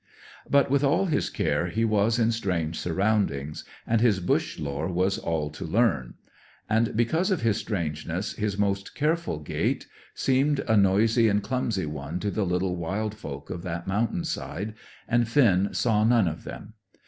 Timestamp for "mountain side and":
13.85-15.27